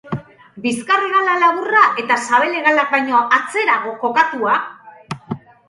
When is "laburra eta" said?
1.43-2.17